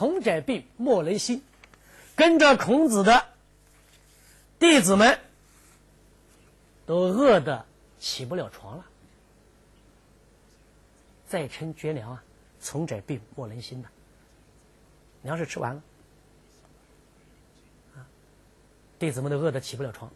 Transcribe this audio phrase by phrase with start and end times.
[0.00, 1.42] 从窄病莫能兴，
[2.16, 3.26] 跟着孔子的
[4.58, 5.20] 弟子们
[6.86, 7.66] 都饿得
[7.98, 8.86] 起不了床了。
[11.28, 12.24] 再称绝粮啊，
[12.62, 13.88] 从窄病莫能兴的，
[15.20, 15.82] 粮食吃完了，
[17.96, 18.08] 啊，
[18.98, 20.10] 弟子们都饿得起不了床。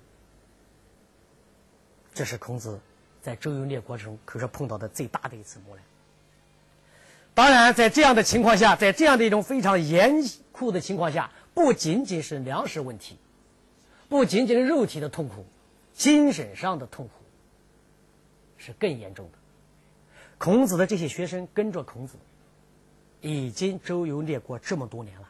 [2.14, 2.80] 这是孔子
[3.21, 5.85] 在周游列国中可以说碰到的最大的一次磨难。
[7.35, 13.19] 当然，在这样的情况下，在这样的一种非常严酷的情况下，不仅仅是粮食问题，
[14.09, 15.45] 不仅仅是肉体的痛苦，
[15.95, 17.12] 精神上的痛苦
[18.57, 19.38] 是更严重的。
[20.38, 22.15] 孔子的这些学生跟着孔子，
[23.20, 25.29] 已经周游列国这么多年了，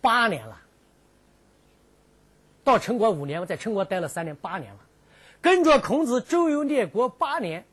[0.00, 0.60] 八年了。
[2.62, 4.78] 到陈国五年，我在陈国待了三年，八年了，
[5.40, 7.64] 跟着孔子周游列国八年。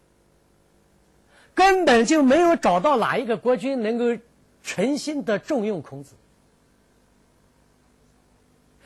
[1.54, 4.22] 根本就没有找到哪一个国君能够
[4.64, 6.16] 诚心的重用孔子。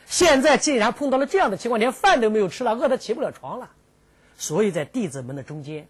[0.06, 3.70] 现在竟然碰到了这样的情况，连饭都没有吃了，饿得起不了床了。
[4.36, 5.88] 所以在弟子们的中间，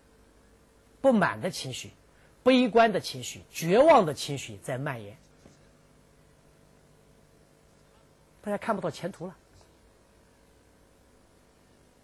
[1.01, 1.91] 不满的情绪、
[2.43, 5.17] 悲观的情绪、绝望的情绪在蔓延。
[8.43, 9.37] 大家看不到前途了。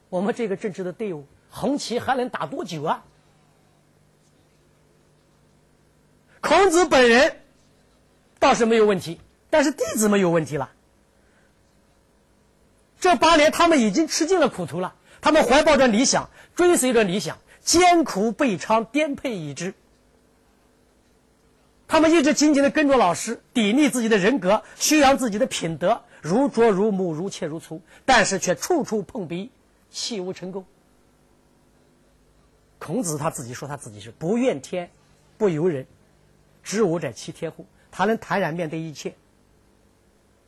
[0.09, 3.05] 我们这个政治的队伍，红旗还能打多久啊？
[6.43, 7.37] 孔子本人
[8.41, 10.71] 倒是没有问题，但是弟子们有问题了。
[13.01, 14.95] 这八年，他们已经吃尽了苦头了。
[15.21, 19.73] 他们怀抱着理想，追随着理想，艰苦备尝，颠沛已知。
[21.87, 29.53] 他们一直紧紧的跟着老师，砥砺自己的人格，修养自己的品德，如琢如磨，如切如磋，但是却处处碰壁，
[29.91, 30.65] 弃无成功。
[32.81, 34.91] 孔子他自己说，他自己是不怨天，
[35.39, 35.87] 不尤人。
[36.63, 37.67] 知我者其天乎？
[37.91, 39.15] 他能坦然面对一切，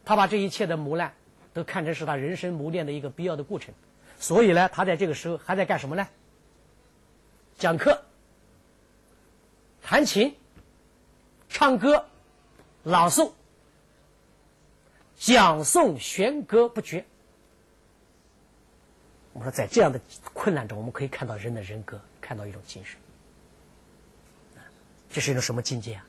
[0.04, 1.14] 他把这一切的磨难
[1.52, 3.74] 都看成是他人生磨练的一个必要的过程。
[4.18, 6.08] 所以呢，他在这个时候还在干什么呢？
[7.58, 8.02] 讲课、
[9.82, 10.34] 弹琴、
[11.48, 12.06] 唱歌、
[12.82, 13.32] 朗诵、
[15.16, 17.04] 讲诵弦歌不绝。
[19.32, 20.00] 我们说，在这样的
[20.32, 22.96] 困难中，我们可以看到人的人格，看到一种精神。
[25.14, 26.04] 这是一种什么境界啊？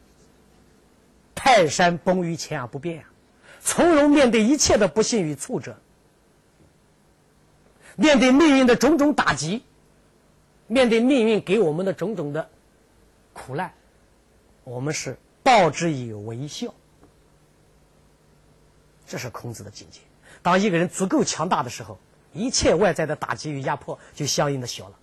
[1.35, 3.05] 泰山崩于前而不变啊，
[3.61, 5.77] 从容面对一切的不幸与挫折，
[7.95, 9.61] 面对命运的种种打击，
[10.65, 12.49] 面对命运给我们的种种的
[13.31, 13.71] 苦难，
[14.63, 16.73] 我们是报之以微笑。
[19.05, 19.99] 这是孔子的境界。
[20.41, 21.99] 当一个人足够强大的时候，
[22.33, 24.97] 一切外在的打击与压迫就相应的小了。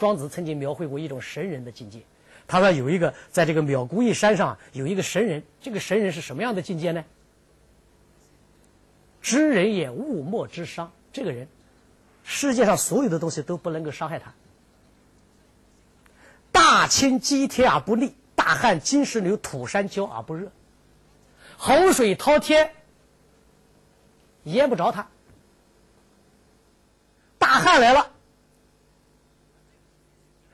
[0.00, 2.02] 庄子曾经描绘过一种神人的境界。
[2.46, 7.04] 他说：“有一个在这个苗姑峪山上有一个神人，这个神人是什么样的境界呢？
[9.22, 10.92] 知人也，物莫之伤。
[11.10, 11.48] 这个人，
[12.22, 14.34] 世界上所有的东西都不能够伤害他。
[16.52, 20.52] 大清积铁而不立，大旱金石流，土山焦而不热。
[21.56, 22.70] 洪水滔天，
[24.42, 25.08] 淹不着他。
[27.38, 28.10] 大旱来了，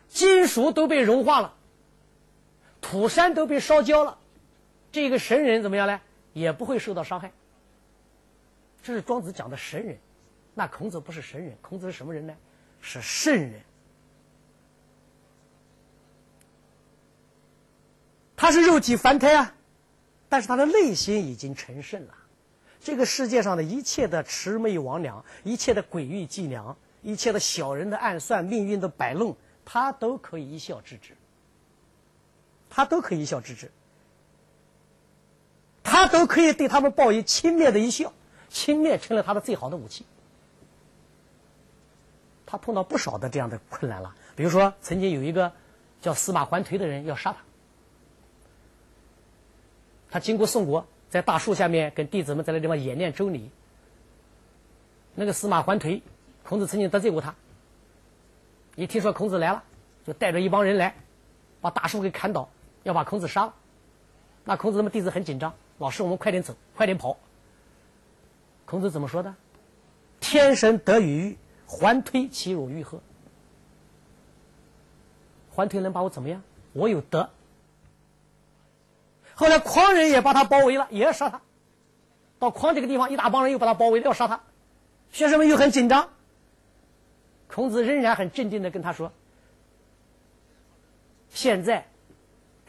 [0.09, 1.55] 金属都被融化了。”
[2.81, 4.19] 土山都被烧焦了，
[4.91, 6.01] 这个神人怎么样呢？
[6.33, 7.33] 也不会受到伤害。
[8.83, 9.99] 这是庄子讲的神人，
[10.55, 12.35] 那孔子不是神人，孔子是什么人呢？
[12.81, 13.61] 是圣人。
[18.37, 19.55] 他是肉体凡胎啊，
[20.31, 22.15] 但是他的内心已经成圣了。
[22.81, 29.37] 这个世界上的一切的魑魅魍魉，一切的诡异伎俩，一切的小人的暗算，命运的摆弄，
[29.67, 31.15] 他都可以一笑置之。
[32.71, 33.71] 他都可以一笑置之，
[35.83, 38.13] 他都可以对他们报以轻蔑的一笑，
[38.49, 40.07] 轻蔑成了他的最好的武器。
[42.47, 45.53] 他碰到不少的这样的困难了，比如说曾经有一个
[46.01, 47.39] 叫司马桓颓的人要杀他，
[50.11, 53.51] 他经过宋国，在大树下面跟弟子们在那地方演练周礼。
[55.15, 56.03] 那个司马桓颓，
[56.45, 57.35] 孔子曾经得罪过他，
[58.75, 59.63] 一听说孔子来了，
[60.07, 60.95] 就带着一帮人来，
[61.61, 62.49] 把大树给砍倒。
[62.83, 63.55] 要把孔子杀了，
[64.45, 67.17] 那孔子他们弟子很紧张，老师，我们快点走，快点跑。
[68.65, 69.35] 孔子怎么说的？
[70.21, 71.37] 天神得与
[71.67, 73.01] 桓推，其辱于何？
[75.51, 76.43] 还推能把我怎么样？
[76.73, 77.29] 我有德。
[79.35, 81.43] 后来匡人也把他包围了，也要杀他。
[82.39, 84.41] 到匡这个地方，一大帮人又把他包围了，要杀他。
[85.13, 86.09] 学生们又很紧张。
[87.49, 89.13] 孔子仍然很镇定的跟他说
[91.29, 91.87] ：“现在。”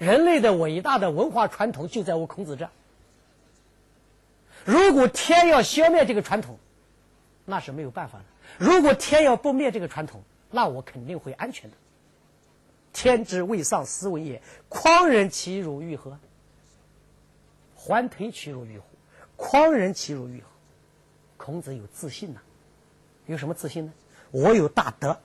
[0.02, 2.68] 人类的伟大的文化传统就在我孔子这，
[4.66, 6.58] 如果天要消灭这个传统，
[7.46, 8.26] 那是没有办法的。
[8.58, 11.78] 如果天要不灭这个传统，那我肯定会安全的。
[12.92, 16.18] 天之未丧斯文也，匡人其如玉何？
[17.76, 18.86] 还推其如玉乎？
[19.38, 20.48] 匡人其如玉何？
[21.38, 22.40] 孔子有自信呐，
[23.28, 23.94] 有什么自信呢？
[24.32, 25.20] 我有大德，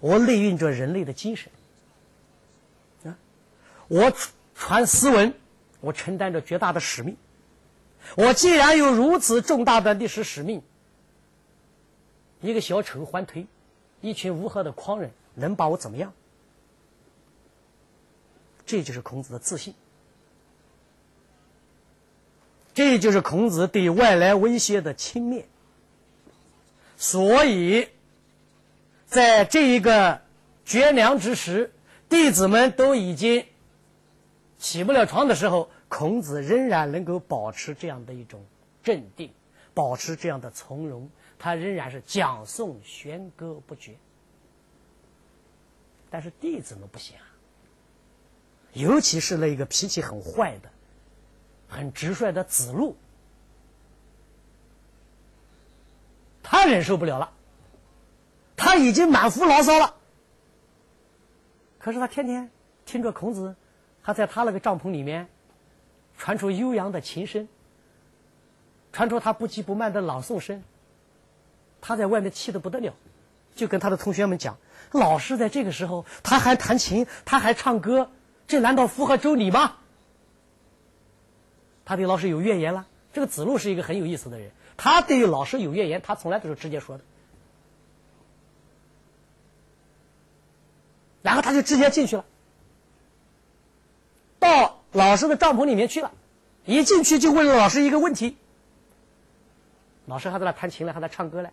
[0.00, 1.52] 我内蕴着人类的精神，
[3.90, 4.12] 我
[4.54, 5.34] 传斯文，
[5.80, 7.16] 我承担着绝大的使命。
[8.14, 10.62] 我既然有如此重大的历史使命，
[12.40, 13.48] 一个小丑欢推，
[14.00, 16.12] 一群无和的狂人能把我怎么样？
[18.64, 19.74] 这就是孔子的自信，
[22.72, 25.46] 这就是孔子对外来威胁的轻蔑。
[26.96, 27.88] 所以，
[29.06, 30.22] 在这一个
[30.64, 31.72] 绝粮之时，
[32.08, 33.44] 弟子们都已经
[34.60, 35.68] 起不了床的时候。
[35.90, 38.46] 孔子仍然能够保持这样的一种
[38.80, 39.34] 镇定，
[39.74, 43.96] 保持这样的从容，他仍然是讲诵弦歌不绝。
[46.08, 47.26] 但是弟子们不行啊，
[48.72, 50.70] 尤其是那一个脾气很坏的、
[51.68, 52.96] 很直率的子路，
[56.44, 57.32] 他忍受不了了，
[58.56, 59.96] 他已经满腹牢骚了。
[61.80, 62.48] 可是他天天
[62.86, 63.56] 听着孔子，
[64.10, 65.28] 他在他那个帐篷里面。
[66.18, 67.48] 传出悠扬的琴声，
[68.92, 70.62] 传出他不急不慢的朗诵声。
[71.80, 72.92] 他在外面气得不得了，
[73.54, 74.58] 就跟他的同学们讲
[74.92, 78.10] ：“老师在这个时候，他还弹琴，他还唱歌，
[78.46, 79.76] 这难道符合周礼吗？”
[81.86, 82.86] 他对老师有怨言了。
[83.14, 87.04] 这个子路是一个很有意思的人，他对于老师有怨言，他从来都是直接说的。
[91.22, 92.26] 然后他就直接进去了，
[95.00, 96.12] 老师的帐篷里面去了，
[96.66, 98.36] 一进去就问了老师一个问题。
[100.04, 101.48] 老师还在那弹琴呢，还在唱歌呢，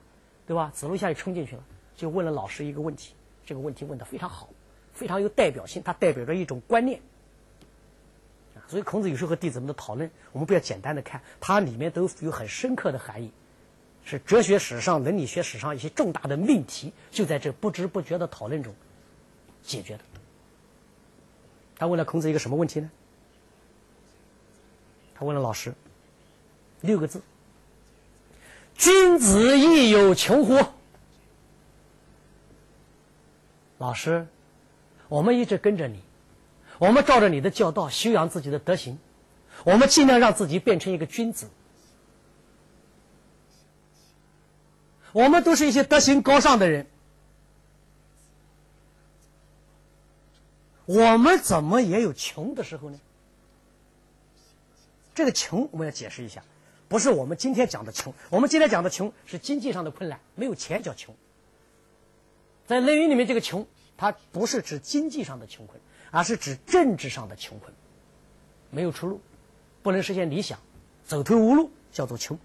[0.45, 0.69] 对吧？
[0.75, 1.63] 子路一下就冲进去了，
[1.95, 3.13] 就问了老师一个问题。
[3.45, 4.49] 这个问题问的非常好，
[4.91, 6.99] 非常有代表性，它代表着一种观念。
[8.67, 13.31] 所以孔子有时候和弟子们的讨论，我们不要简单的看，它里面都有很深刻的含义，
[14.03, 18.75] 是哲学史上、伦理学史上一些重大的命题，就在这不知不觉的讨论中
[19.63, 20.03] 解决的。
[21.77, 22.91] 他问了孔子一个什么问题呢？
[25.19, 25.73] 他问了老师
[26.81, 27.23] 六个字
[28.77, 30.55] ：“君子亦有穷乎？”
[33.79, 34.27] 老师，
[35.07, 36.01] 我们一直跟着你，
[36.77, 38.99] 我们照着你的教导修养自己的德行，
[39.65, 41.49] 我们尽量让自己变成一个君子。
[45.13, 46.85] 我们都是一些德行高尚的人，
[50.85, 52.99] 我们怎么也有穷的时候呢？
[55.17, 56.43] 这个穷我们要解释一下，
[56.87, 58.13] 不是我们今天讲的穷。
[58.29, 61.15] 我们今天讲的穷是经济上的困难，没有钱叫穷。
[62.67, 63.65] 在《论语》里面，这个穷，
[63.97, 65.81] 它不是指经济上的穷困，
[66.11, 67.73] 而是指政治上的穷困，
[68.69, 69.19] 没有出路，
[69.81, 70.59] 不能实现理想，
[71.03, 72.37] 走投无路，叫做穷。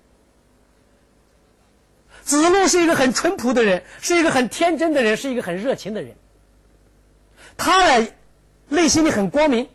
[2.22, 6.16] 子路是一个很淳朴的人，是一个很天真的人，是一个很热情的人，
[7.58, 8.08] 他呢，
[8.70, 9.68] 内心里很光明。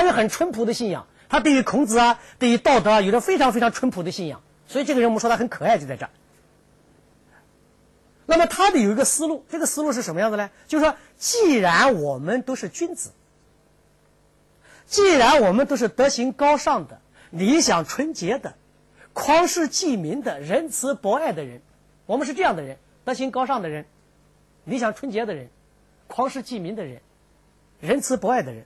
[0.00, 6.10] 他有很淳朴的信仰，他对于孔子啊，对于道德啊，有着非常非常淳朴的信仰，所以这个人我们说他很可爱，就在这儿。
[8.24, 10.50] 那么他的有一个思路，这个思路是什么样的呢？
[10.66, 13.10] 就是说，既然我们都是君子，
[14.86, 18.54] 既然我们都是德行高尚的、理想纯洁的、
[19.12, 21.60] 匡世济民的、仁慈博爱的人，
[22.06, 23.84] 我们是这样的人，德行高尚的人、
[24.64, 25.50] 理想纯洁的人、
[26.06, 27.02] 匡世济民的人、
[27.80, 28.64] 仁慈博爱的人，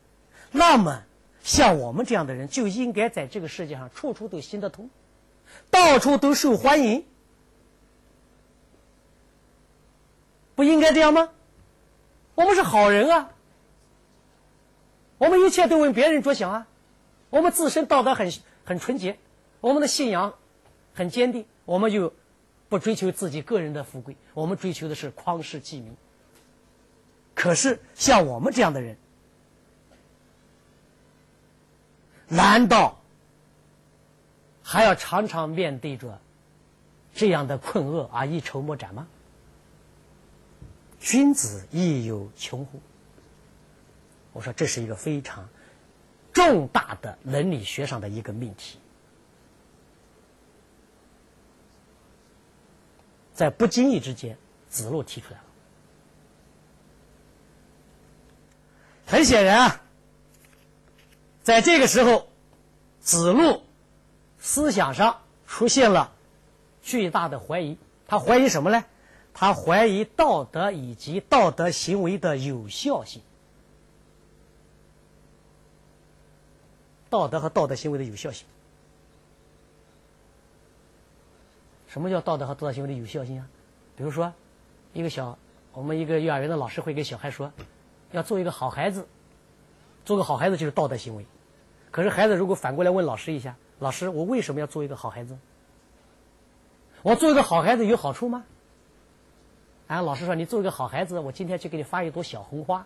[0.53, 1.03] 那么。
[1.45, 4.89] 像我们这样的人就应该在这个世界上处处都行得通，
[5.71, 7.05] 到处都受欢迎，
[10.55, 11.29] 不应该这样吗？
[12.35, 13.31] 我们是好人啊，
[15.19, 16.67] 我们一切都为别人着想啊，
[17.29, 18.33] 我们自身道德很
[18.65, 19.19] 很纯洁，
[19.61, 20.33] 我们的信仰
[20.95, 22.15] 很坚定，我们就
[22.71, 25.95] 不追求自己个人的富贵，我们追求的是匡世济民。
[27.35, 28.97] 可是像我们这样的人。
[32.29, 33.01] 难道
[34.63, 36.21] 还要常常面对着
[37.15, 39.07] 这样的困厄而一筹莫展吗？
[41.01, 42.81] 君子亦有穷乎？
[44.33, 45.49] 我说这是一个非常
[46.33, 48.79] 重大的伦理学上的一个命题，
[53.35, 54.39] 在不经意之间，
[54.71, 55.45] 子路提出来了。
[59.07, 59.81] 很显然啊。
[61.45, 62.27] 在这个时候，
[63.01, 63.63] 子路
[64.39, 66.11] 思想上出现了
[66.83, 67.77] 巨大的怀疑。
[68.09, 68.83] 他怀疑什么呢？
[69.35, 73.21] 他怀疑道德以及道德行为的有效性。
[77.11, 78.47] 道德和道德行为的有效性。
[81.89, 83.47] 什么叫道德和道德行为的有效性啊？
[83.97, 84.33] 比如说，
[84.95, 85.39] 一个小
[85.73, 87.53] 我们一个幼儿园的老师会给小孩说，
[88.13, 89.07] 要做一个好孩子，
[90.07, 91.27] 做个好孩子就是道德行为。
[91.95, 95.39] 可是孩子如果反过来问老师一下，老师，我为什么要做一个好孩子？
[97.03, 98.45] 我做一个好孩子有好处吗？
[99.87, 102.85] 啊，老师说你做一个好孩子，我今天去给你发一朵小红花。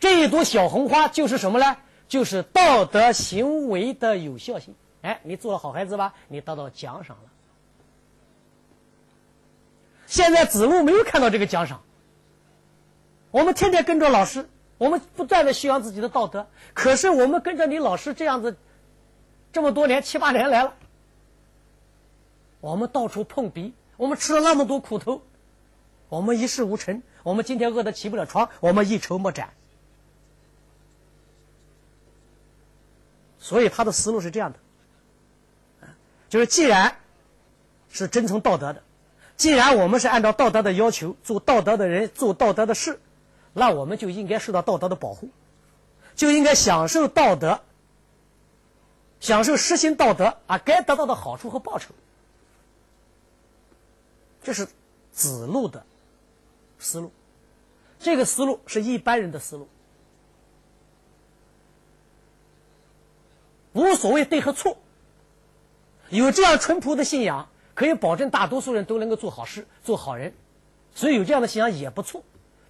[0.00, 1.76] 这一朵小红花就是什么呢？
[2.08, 4.74] 就是道德行为的有效性。
[5.02, 7.24] 哎，你做了好孩子吧，你得到奖赏了。
[10.06, 11.82] 现在子路没有看到这个奖赏。
[13.30, 14.48] 我们天天跟着老师，
[14.78, 16.46] 我们不断的修养自己的道德。
[16.72, 18.56] 可是我们跟着你老师这样子，
[19.52, 20.74] 这么多年七八年来了，
[22.60, 25.22] 我们到处碰壁，我们吃了那么多苦头，
[26.08, 29.50] 我们一事无成，我们今天饿得起不了床，我们一筹莫展。
[33.38, 34.58] 所以他的思路是这样的，
[36.28, 36.96] 就是既然
[37.90, 38.82] 是遵从道德的。
[39.36, 43.00] 既然我们是按照道德的要求做道德的人做道德的事，
[43.58, 45.28] 那我们就应该受到道德的保护，
[46.14, 47.60] 就应该享受道德，
[49.20, 51.94] 享受实行道德啊该得到的好处和报酬。
[54.42, 54.68] 这是
[55.12, 55.84] 子路的
[56.78, 57.12] 思路，
[57.98, 59.68] 这个思路是一般人的思路，
[63.72, 64.78] 无所谓对和错，
[66.08, 67.48] 有这样淳朴的信仰。
[67.74, 70.34] 可以保证大多数人都能够做好事、做好人，
[70.96, 72.24] 所以有这样的信仰也不错。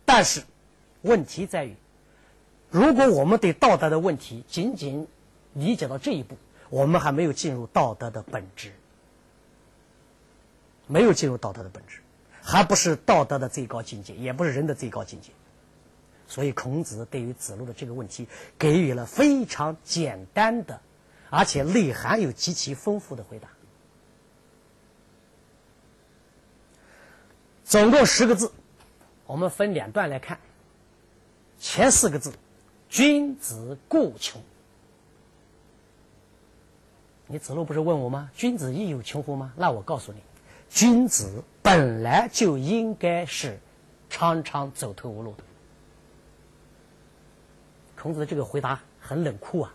[0.05, 0.43] 但是，
[1.03, 1.75] 问题在于，
[2.71, 5.07] 如果我们对道德的问题仅仅
[5.55, 6.37] 理解到这一步，
[6.71, 8.73] 我们还没有进入道德的本质，
[10.87, 12.01] 没有进入道德的本质，
[12.43, 15.31] 还不是道德的最高境界，也不是人的最高境界。
[16.27, 18.29] 所以，孔子对于子路的这个问题
[18.59, 20.81] 给予了非常简单的，
[21.31, 23.49] 而且内涵有极其丰富的回答。
[27.65, 28.53] 总共十个字，
[29.27, 30.39] 我们分两段来看。
[31.59, 32.33] 前四个字
[32.89, 34.41] ，“君子固穷”。
[37.27, 38.31] 你子路不是问我吗？
[38.35, 39.53] 君子亦有穷乎吗？
[39.57, 40.19] 那我告诉你，
[40.71, 43.59] 君子本来就应该是
[44.09, 45.45] 常常走投无路的。
[48.01, 49.75] 孔子的这个回答很冷酷啊！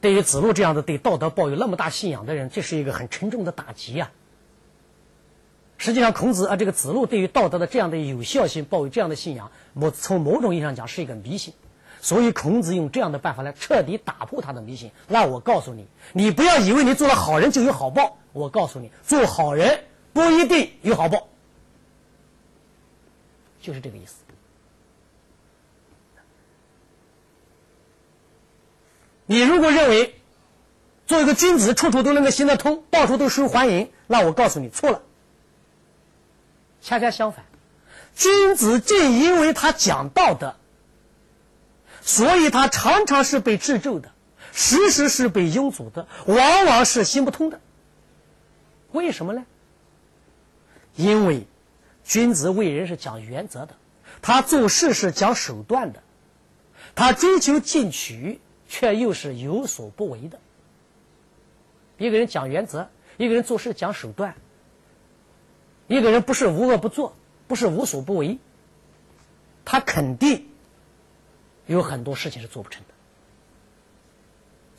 [0.00, 4.10] 对于子路这样的对道德抱有那么大信仰的人，这是一个很沉重的打击啊！
[5.78, 11.54] 实际上，孔子啊，这个子路对于道德的这样的有效性抱有这样的信仰，某从某种意义上讲是一个迷信。
[12.00, 14.92] 所以，孔子用这样的办法来彻底打破他的迷信。
[15.08, 18.18] 那我告诉你，你不要以为你做了好人就有好报。
[18.32, 21.26] 我告诉你，做好人不一定有好报，
[23.60, 24.16] 就是这个意思。
[29.26, 30.14] 你如果认为
[31.06, 35.02] 做一个君子处处都能够行得通，到处都受欢迎，那我告诉你错了。
[36.86, 37.44] 恰恰相反，
[38.14, 40.54] 君子正因为他讲道德，
[42.00, 44.12] 所以他常常是被制咒的，
[44.52, 47.60] 时时是被拥阻的，往往是行不通的。
[48.92, 49.44] 为什么呢？
[50.94, 51.48] 因为
[52.04, 53.74] 君子为人是讲原则的，
[54.22, 56.04] 他做事是讲手段的，
[56.94, 60.38] 他追求进取，却又是有所不为的。
[61.98, 64.36] 一个人讲原则，一个人做事讲手段。
[65.88, 67.14] 一个人不是无恶不作，
[67.46, 68.38] 不是无所不为，
[69.64, 70.48] 他肯定
[71.66, 72.94] 有很多事情是做不成的。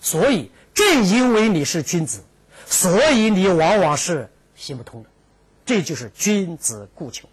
[0.02, 2.24] 所以，正因为你是君子，
[2.66, 5.10] 所以你往往是行不通的。
[5.66, 7.30] 这就是君子固穷。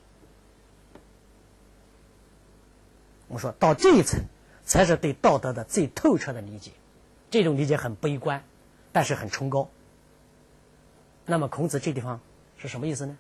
[3.29, 4.25] 我们说到这一层，
[4.65, 6.71] 才是对道德的最透彻的理解。
[7.31, 8.45] 这种理解很悲观，
[8.93, 9.69] 但是很崇高。
[11.27, 12.21] 那么，孔子这地方
[12.57, 13.19] 是什么意思呢？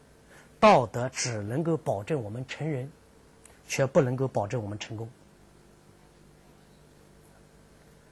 [0.65, 2.91] 道德只能够保证我们成人，
[3.69, 5.11] 却不能够保证我们成功。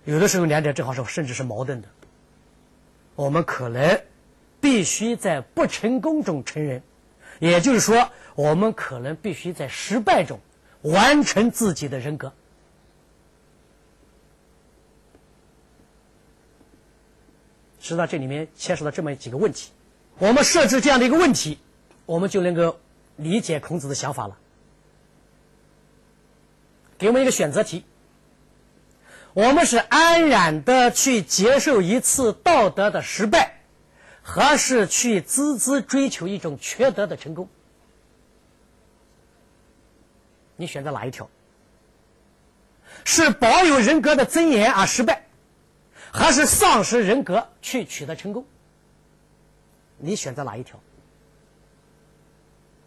[0.04, 1.88] 有的时候，两者正好是甚至是矛盾的。
[3.14, 4.02] 我们可能
[4.60, 6.82] 必须在不成功中成人，
[7.38, 10.38] 也就是说，我们可能必须在失败中
[10.82, 12.34] 完成自己的人格。
[17.80, 19.70] 知道这里面牵涉到这么几个问题，
[20.18, 21.56] 我们设置这样的一个问题。
[22.06, 22.78] 我们就能够
[23.16, 24.38] 理解孔子的想法了。
[26.98, 27.84] 给我们一个选择题：
[29.34, 33.60] 我们是安然的去接受一次道德的失败，
[34.22, 37.48] 还是去孜孜追求一种缺德的成功？
[40.56, 41.28] 你选择哪一条？
[43.04, 45.26] 是保有人格的尊严而失败，
[46.12, 48.44] 还是丧失人格去取得成功？
[49.96, 50.78] 你选择哪一条？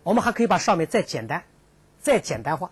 [0.05, 1.43] 我们还可以把上面再简单、
[1.99, 2.69] 再简单化。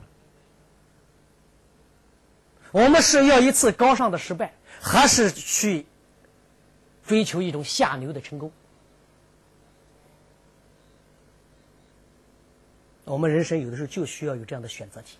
[2.71, 5.87] 我们是要一次高尚的失败，还是去
[7.03, 8.51] 追求一种下流的成功？
[13.05, 15.17] 我们人生有的时候就需要有这样的选择题，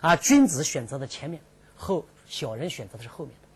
[0.00, 1.42] 而君子选择的前面，
[1.74, 3.48] 后小人选择的是后面的。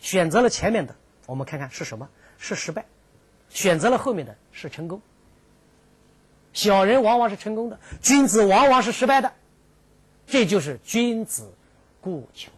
[0.00, 0.96] 选择了前面的，
[1.26, 2.08] 我们看看是什么？
[2.38, 2.82] 是失败；
[3.50, 5.02] 选择了后面的是成功。
[6.52, 9.32] 小人往往是成功的，君子往往是失败的。
[10.26, 11.52] 这就是君子
[12.00, 12.50] 固求，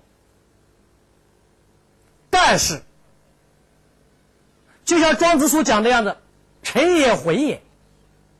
[2.30, 2.82] 但是，
[4.84, 6.16] 就像庄子所讲的样子，
[6.62, 7.62] 成也毁也，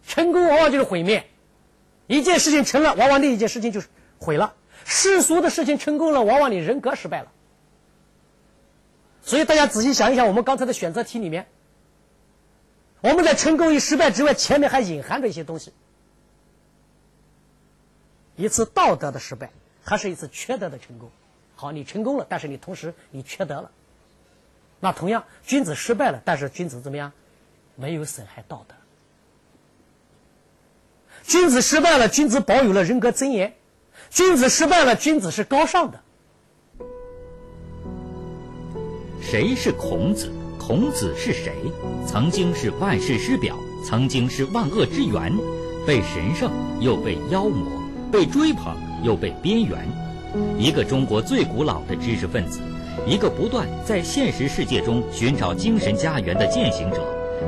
[0.07, 1.27] 成功往往就是毁灭。
[2.07, 4.55] 一件事情成了，往往另一件事情就是毁了。
[4.85, 7.33] 世俗的事情成功了，往往你人格失败了。
[9.23, 11.47] 所以大家仔细想一想，我们刚才的选择题里面，
[13.05, 15.75] 我们在成功与失败之外，前面还隐含着一些东西。
[18.35, 19.51] 一次道德的失败，
[19.85, 21.11] 还是一次缺德的成功？
[21.55, 23.71] 好，你成功了，但是你同时你缺德了。
[24.81, 27.13] 那同样，君子失败了，但是君子怎么样？
[27.77, 28.75] 没有损害道德。
[31.25, 33.55] 君子失败了，君子保有了人格尊严。
[34.09, 36.01] 君子失败了，君子是高尚的。
[39.21, 40.33] 谁是孔子？
[40.59, 41.53] 孔子是谁？
[42.07, 45.33] 曾经是万世师表，曾经是万恶之源，
[45.87, 47.67] 被神圣又被妖魔。
[48.13, 49.89] 被追捧又被边缘，
[50.57, 52.61] 一个中国最古老的知识分子，
[53.05, 57.03] 一个不断在现实世界中寻找精神家园的践行者，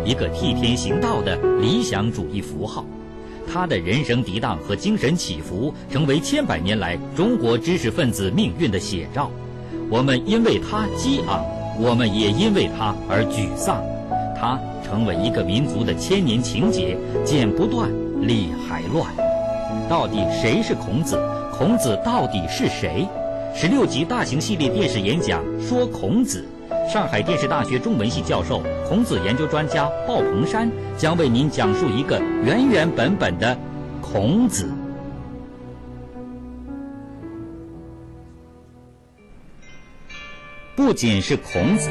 [0.05, 2.85] 一个替天行道的理想主义符号。
[3.47, 9.31] 他的人生涤荡和精神起伏，成为千百年来中国知识分子命运的写照。
[9.89, 11.45] 我们因为他激昂，
[11.81, 13.81] 我们也因为他而沮丧。
[14.39, 19.13] 他成为一个民族的千年情结，剪不断，理还乱。
[19.89, 21.19] 到底谁是孔子？
[21.53, 23.09] 孔子到底是谁？
[23.55, 26.45] 十六集大型系列电视演讲说孔子。
[26.93, 33.57] 上海电视大学中文系教授、孔子研究专家鲍鹏山将为您讲述一个原原本本的
[34.01, 34.69] 孔子。
[40.77, 41.91] 不仅是孔子，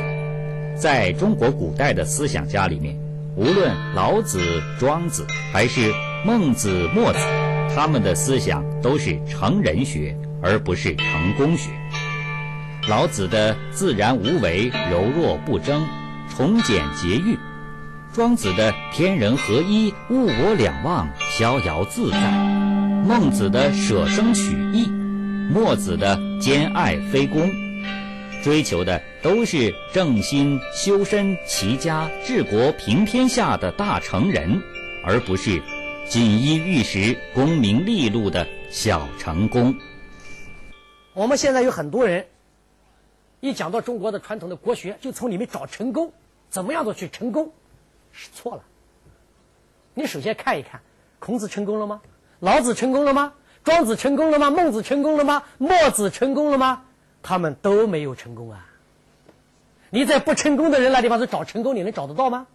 [0.75, 2.97] 在中国古代的思想家里面，
[3.35, 4.39] 无论老子、
[4.77, 5.93] 庄子还是
[6.25, 7.19] 孟子、墨子。
[7.73, 11.71] 他们的思想都是成人学，而不是成功学。
[12.88, 15.85] 老子的自然无为、柔弱不争、
[16.29, 17.35] 崇简节欲；
[18.13, 22.17] 庄子的天人合一、物我两忘、逍遥自在；
[23.07, 24.89] 孟子的舍生取义；
[25.51, 27.64] 墨子的兼爱非攻。
[28.45, 34.62] 追求的都是正心、修身、齐家、治国、平天下的大成人，
[35.03, 35.63] 而不是。
[36.08, 39.75] 锦衣玉食、功名利禄的小成功。
[41.15, 42.27] 我们现在有很多人，
[43.39, 46.13] 一讲到中国的传统的国学，就从里面找成功，
[46.47, 47.51] 怎么样的去成功，
[48.12, 48.62] 是错了。
[49.95, 50.81] 你首先看一看，
[51.17, 51.99] 孔子成功了吗？
[52.41, 53.34] 老子成功了吗？
[53.63, 54.51] 庄子成功了吗？
[54.51, 55.41] 孟子成功了吗？
[55.58, 56.84] 墨子成功了吗？
[57.25, 58.69] 他们都没有成功啊。
[59.89, 62.45] 你在不成功的人那地方去找成功，你能找得到吗？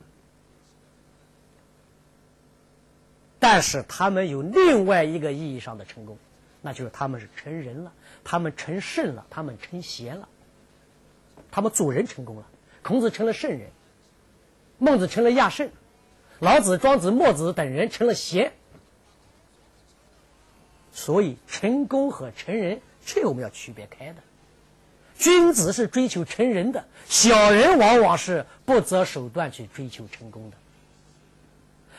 [3.40, 6.18] 但是他们有另外一个意义上的成功，
[6.62, 10.28] 那就是他们是成人了，他们成圣了，他们成贤了，
[11.50, 12.46] 他们做人成功了。
[12.84, 13.70] 孔子成了圣人，
[14.78, 15.68] 孟子成了亚圣，
[16.38, 18.52] 老子、庄子、墨子等人成了贤。
[20.92, 24.22] 所以，成功和成人，这我们要区别开的。
[25.20, 30.56] 君子是追求成人的，小人往往是不择手段去追求成功的。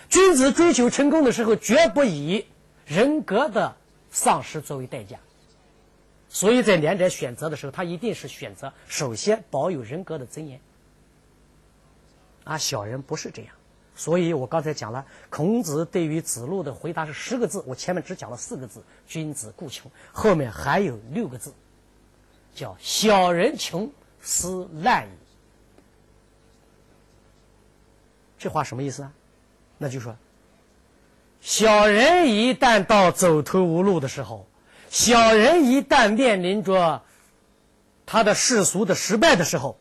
[0.10, 2.48] 君子追求成功的时候，绝不以
[2.84, 3.76] 人格的
[4.10, 5.20] 丧失作为代价。
[6.30, 10.60] 所以在两者选择的时候，他一定是选择首先保有人格的尊严。
[12.44, 13.54] 啊，小人不是这样。
[13.96, 19.92] 所以我刚才讲了，孔子对于子路的回答是十个字，我前面只讲了四个字：君子固穷。
[20.12, 21.54] 后面还有六个字，
[22.54, 25.12] 叫小人穷，思滥矣。
[28.38, 29.14] 这话什么意思啊？
[29.78, 30.16] 那就说，
[31.42, 34.48] 小人一旦到走投无路的时候，
[34.90, 37.04] 小人一旦面临着
[38.06, 39.78] 他的世俗的失败的时候，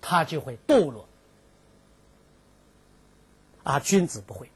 [0.00, 1.08] 他就会堕落。
[3.62, 4.48] 啊，君子不会。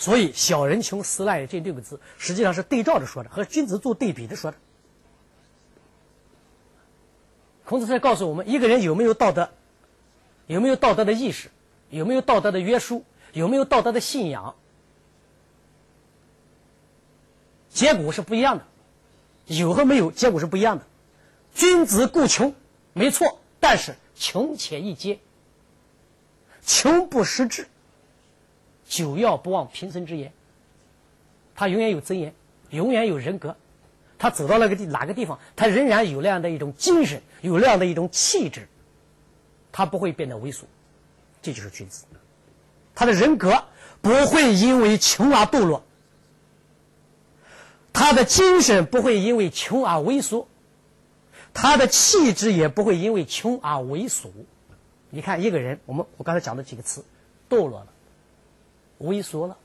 [0.00, 4.56] 所以“小人穷，斯滥也”这六个字，实际上是对照着说的，和君子做对比的说的。
[7.64, 9.50] 孔子在告诉我们，一个人有没有道德，
[10.46, 11.50] 有没有道德的意识，
[11.90, 14.54] 有没有道德的约束，有没有道德的信仰，
[17.68, 18.64] 结果是不一样的。
[19.46, 20.86] 有和没有，结果是不一样的。
[21.56, 22.54] 君子固穷，
[22.92, 25.18] 没错，但是穷且益坚，
[26.64, 27.66] 穷不失志。
[28.88, 30.32] 久要不忘平生之言，
[31.54, 32.34] 他永远有尊严，
[32.70, 33.54] 永远有人格。
[34.18, 38.66] 他走到那个地哪个地方，他仍然有那样的一种精神，有那样的一种气质，
[39.70, 40.62] 他不会变得猥琐。
[41.40, 42.04] 这就是君子。
[42.96, 43.62] 他的人格
[44.00, 45.84] 不会因为穷而堕落，
[47.92, 50.48] 他的精神不会因为穷而萎缩，
[51.54, 54.30] 他的气质也不会因为穷而猥琐。
[55.10, 57.04] 你看一个人，我们我刚才讲的几个词，
[57.48, 57.86] 堕落了。
[59.00, 59.56] 萎缩了，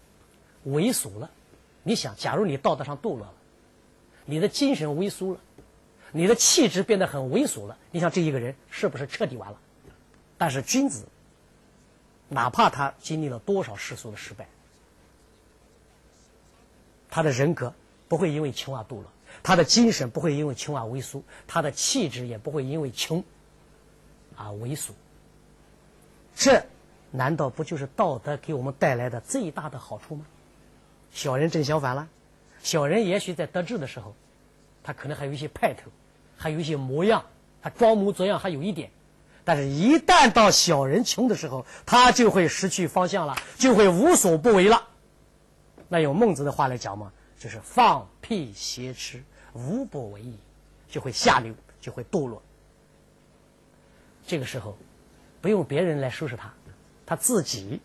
[0.66, 1.30] 猥琐了。
[1.84, 3.34] 你想，假如你道德上堕落了，
[4.26, 5.40] 你的精神萎缩了，
[6.12, 9.58] 你的气质变得很猥琐了，你想这一个人是不是彻底完了？
[10.38, 11.06] 但是君子，
[12.30, 14.48] 哪怕他经历了多少世俗的失败，
[17.10, 17.74] 他的人格
[18.08, 19.06] 不会因为穷而堕落，
[19.44, 23.24] 他的精神不会因为穷而萎缩，他的气质也不会因为穷
[24.38, 24.92] 而猥琐。
[26.36, 26.66] 这。
[27.16, 30.26] 难道不就是道德给我们带来的最大的好处吗？
[31.12, 32.08] 小人正相反了，
[32.64, 34.16] 小人也许在得志的时候，
[34.84, 35.92] 他可能还有一些派头，
[36.36, 37.24] 还有一些模样，
[37.62, 38.90] 他装模作样还有一点，
[39.44, 44.88] 但是一旦到小人穷的时候，他就会失去方向了，就会无所不为了。
[45.88, 49.24] 那用孟子的话来讲嘛，就是放屁挟持，
[49.54, 50.40] 无不为矣，
[50.90, 52.42] 就会下流，就会堕落。
[54.26, 54.76] 这个时候，
[55.42, 56.52] 不用别人来收拾他。
[57.06, 57.80] 他自己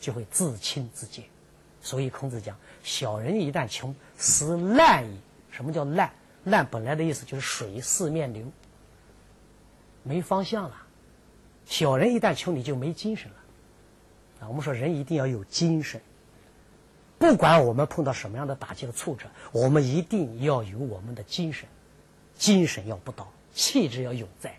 [0.00, 1.24] 就会自轻自贱，
[1.80, 5.20] 所以孔子讲：“小人一旦穷，思滥矣。”
[5.52, 6.10] 什么叫滥？
[6.44, 8.44] 滥本来的意思就是水四面流，
[10.02, 10.86] 没方向了。
[11.66, 13.36] 小人一旦穷，你就没精神了。
[14.40, 16.00] 啊，我们说人一定要有精神，
[17.18, 21.68] 不管我们碰到什么样的打击和挫折，我们一定要有我们的精神，
[22.34, 24.56] 精神要不倒，气质要永在。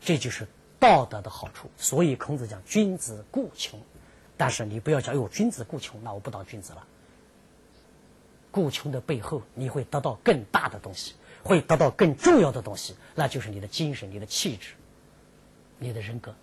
[0.00, 0.48] 这就是。
[0.84, 3.80] 道德的好处，所以孔子讲君子固穷，
[4.36, 6.86] 但是你不要讲哟，君子固穷，那我不当君子了。
[8.50, 14.74] 固穷的背后，你会得到更大的东西，会得到更重要的东西，那就是你的精神、你的气质、
[15.78, 16.34] 你的人格。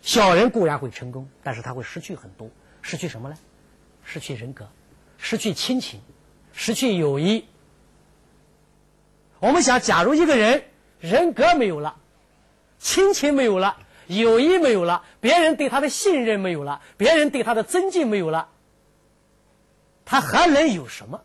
[0.00, 2.50] 小人固然会成功，但是他会失去很多，
[2.82, 3.38] 失去什么呢？
[4.02, 4.68] 失去人格，
[5.16, 6.00] 失去亲情，
[6.52, 7.46] 失去友谊。
[9.38, 10.64] 我们想，假如一个人
[10.98, 12.00] 人格没有了。
[12.82, 13.76] 亲情没有了，
[14.08, 18.48] 友谊没有了，别人对他的信任没有了，别人对他的尊敬没有了，
[20.04, 21.22] 他还能有什么？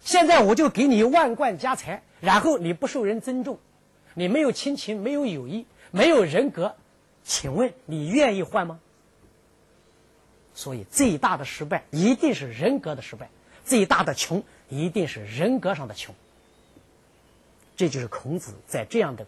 [0.00, 3.58] 现在我就给你万贯家财，然后你不受人尊重，
[4.14, 6.76] 你没有亲情，没有友谊，没有人格，
[7.24, 8.78] 请问你愿意换吗？
[10.54, 13.28] 所以最大的失败一定是人格的失败，
[13.64, 16.14] 最大的穷一定是人格上的穷。
[17.76, 19.26] 这就是孔子在这样的。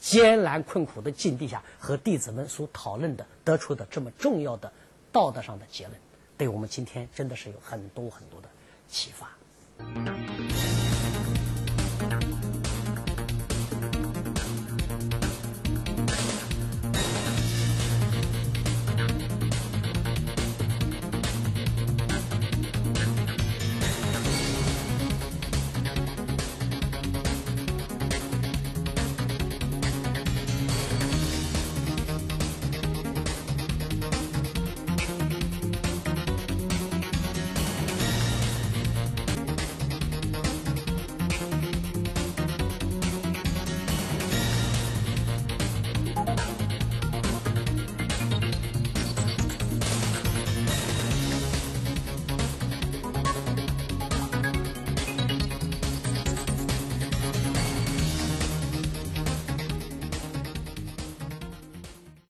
[0.00, 4.72] 艰难困苦的境地下，和弟子们所讨论的、得出的这么重要的
[5.12, 5.96] 道德上的结论，
[6.38, 8.48] 对我们今天真的是有很多很多的
[8.88, 9.28] 启发。